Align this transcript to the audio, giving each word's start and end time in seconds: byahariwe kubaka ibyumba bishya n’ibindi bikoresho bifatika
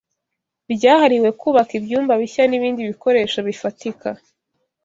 byahariwe 0.73 1.29
kubaka 1.39 1.71
ibyumba 1.79 2.13
bishya 2.21 2.43
n’ibindi 2.47 2.81
bikoresho 2.89 3.39
bifatika 3.47 4.09